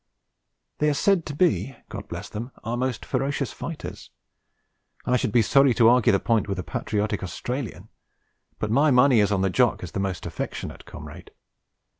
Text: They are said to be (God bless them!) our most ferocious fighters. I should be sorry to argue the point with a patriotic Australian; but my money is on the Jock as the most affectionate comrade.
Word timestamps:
They 0.79 0.89
are 0.89 0.95
said 0.95 1.27
to 1.27 1.35
be 1.35 1.75
(God 1.89 2.07
bless 2.07 2.27
them!) 2.27 2.49
our 2.63 2.75
most 2.75 3.05
ferocious 3.05 3.51
fighters. 3.53 4.09
I 5.05 5.15
should 5.15 5.31
be 5.31 5.43
sorry 5.43 5.75
to 5.75 5.89
argue 5.89 6.11
the 6.11 6.19
point 6.19 6.47
with 6.47 6.57
a 6.57 6.63
patriotic 6.63 7.21
Australian; 7.21 7.87
but 8.57 8.71
my 8.71 8.89
money 8.89 9.19
is 9.19 9.31
on 9.31 9.41
the 9.43 9.51
Jock 9.51 9.83
as 9.83 9.91
the 9.91 9.99
most 9.99 10.25
affectionate 10.25 10.85
comrade. 10.85 11.29